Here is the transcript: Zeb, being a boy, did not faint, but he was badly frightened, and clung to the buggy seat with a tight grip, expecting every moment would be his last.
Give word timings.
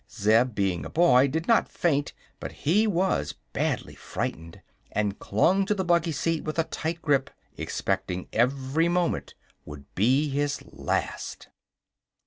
Zeb, 0.09 0.55
being 0.55 0.83
a 0.83 0.89
boy, 0.89 1.27
did 1.27 1.47
not 1.47 1.69
faint, 1.69 2.13
but 2.39 2.51
he 2.51 2.87
was 2.87 3.35
badly 3.53 3.93
frightened, 3.93 4.59
and 4.91 5.19
clung 5.19 5.63
to 5.67 5.75
the 5.75 5.85
buggy 5.85 6.11
seat 6.11 6.43
with 6.43 6.57
a 6.57 6.63
tight 6.63 7.03
grip, 7.03 7.29
expecting 7.55 8.27
every 8.33 8.87
moment 8.89 9.35
would 9.63 9.85
be 9.93 10.27
his 10.27 10.63
last. 10.73 11.49